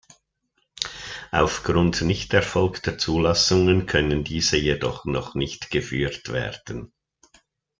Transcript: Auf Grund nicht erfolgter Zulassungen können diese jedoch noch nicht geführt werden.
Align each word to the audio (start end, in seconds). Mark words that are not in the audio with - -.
Auf 1.31 1.61
Grund 1.61 2.01
nicht 2.01 2.33
erfolgter 2.33 2.97
Zulassungen 2.97 3.85
können 3.85 4.23
diese 4.23 4.57
jedoch 4.57 5.05
noch 5.05 5.35
nicht 5.35 5.69
geführt 5.69 6.29
werden. 6.31 6.91